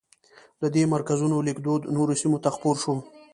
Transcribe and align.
له 0.61 0.67
دې 0.75 0.83
مرکزونو 0.93 1.45
لیکدود 1.47 1.81
نورو 1.95 2.13
سیمو 2.21 2.37
ته 2.43 2.49
خپور 2.55 2.75
شو. 2.83 2.93